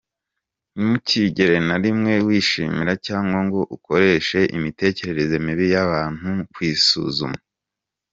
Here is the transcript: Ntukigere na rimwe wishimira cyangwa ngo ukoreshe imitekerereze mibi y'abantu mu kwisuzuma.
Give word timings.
Ntukigere 0.77 1.57
na 1.67 1.75
rimwe 1.83 2.13
wishimira 2.27 2.93
cyangwa 3.07 3.39
ngo 3.45 3.59
ukoreshe 3.75 4.39
imitekerereze 4.57 5.35
mibi 5.45 5.65
y'abantu 5.73 6.23
mu 6.37 6.43
kwisuzuma. 6.53 7.39